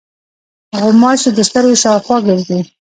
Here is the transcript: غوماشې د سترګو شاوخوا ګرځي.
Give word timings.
غوماشې 0.79 1.29
د 1.33 1.39
سترګو 1.49 1.81
شاوخوا 1.83 2.17
ګرځي. 2.27 2.59